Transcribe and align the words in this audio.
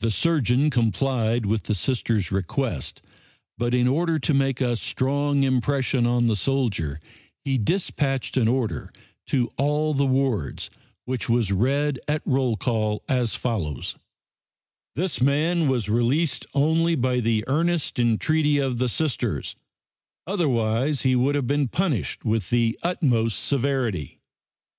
The 0.00 0.10
surgeon 0.10 0.68
complied 0.68 1.46
with 1.46 1.62
the 1.62 1.74
Sister's 1.74 2.30
request, 2.30 3.00
but 3.56 3.72
in 3.72 3.88
order 3.88 4.18
to 4.18 4.34
make 4.34 4.60
a 4.60 4.76
strong 4.76 5.44
impression 5.44 6.06
on 6.06 6.26
the 6.26 6.36
soldier 6.36 7.00
he 7.46 7.56
dispatched 7.56 8.36
an 8.36 8.48
order 8.48 8.92
to 9.28 9.50
all 9.56 9.94
the 9.94 10.04
wards, 10.04 10.68
which 11.06 11.30
was 11.30 11.52
read 11.52 11.98
at 12.06 12.20
roll 12.26 12.54
call, 12.58 13.02
as 13.08 13.34
follows: 13.34 13.96
"This 14.94 15.22
man 15.22 15.68
was 15.68 15.88
released 15.88 16.44
only 16.52 16.94
by 16.94 17.20
the 17.20 17.42
earnest 17.46 17.98
entreaty 17.98 18.58
of 18.58 18.76
the 18.76 18.90
Sisters; 18.90 19.56
otherwise 20.26 21.00
he 21.00 21.16
would 21.16 21.34
have 21.34 21.46
been 21.46 21.66
punished 21.68 22.26
with 22.26 22.50
the 22.50 22.78
utmost 22.82 23.42
severity." 23.42 24.20